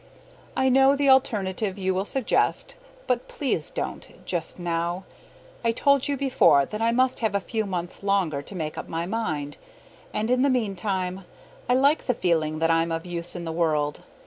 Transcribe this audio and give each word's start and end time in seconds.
I 0.57 0.67
know 0.69 0.95
the 0.95 1.09
alternative 1.11 1.77
you 1.77 1.93
will 1.93 2.05
suggest, 2.05 2.73
but 3.05 3.27
please 3.27 3.69
don't 3.69 4.25
just 4.25 4.57
now. 4.57 5.03
I 5.63 5.71
told 5.71 6.07
you 6.07 6.17
before 6.17 6.65
that 6.65 6.81
I 6.81 6.91
must 6.91 7.19
have 7.19 7.35
a 7.35 7.39
few 7.39 7.67
months 7.67 8.01
longer 8.01 8.41
to 8.41 8.55
make 8.55 8.79
up 8.79 8.89
my 8.89 9.05
mind. 9.05 9.57
And 10.11 10.31
in 10.31 10.41
the 10.41 10.49
meantime 10.49 11.25
I 11.69 11.75
like 11.75 12.07
the 12.07 12.15
feeling 12.15 12.57
that 12.57 12.71
I'm 12.71 12.91
of 12.91 13.05
use 13.05 13.35
in 13.35 13.45
the 13.45 13.51
world. 13.51 14.01